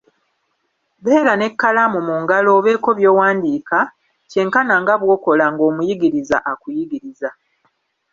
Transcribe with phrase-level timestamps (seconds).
[1.03, 3.79] Beera n'ekkalamu mu ngalo obeeko by'owandiika,
[4.29, 7.29] kye nkana nga bw'okola ng'omuyigiriza akuyigiriza.